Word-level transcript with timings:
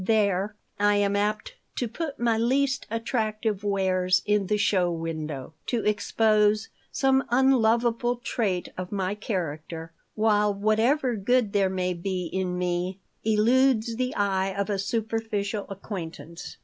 There 0.03 0.55
I 0.79 0.95
am 0.95 1.15
apt 1.15 1.57
to 1.75 1.87
put 1.87 2.19
my 2.19 2.35
least 2.35 2.87
attractive 2.89 3.63
wares 3.63 4.23
in 4.25 4.47
the 4.47 4.57
show 4.57 4.91
window, 4.91 5.53
to 5.67 5.85
expose 5.85 6.69
some 6.91 7.23
unlovable 7.29 8.15
trait 8.15 8.69
of 8.79 8.91
my 8.91 9.13
character, 9.13 9.91
while 10.15 10.51
whatever 10.55 11.15
good 11.15 11.53
there 11.53 11.69
may 11.69 11.93
be 11.93 12.25
in 12.25 12.57
me 12.57 12.97
eludes 13.23 13.95
the 13.95 14.15
eye 14.15 14.51
of 14.55 14.71
a 14.71 14.79
superficial 14.79 15.67
acquaintance. 15.69 16.57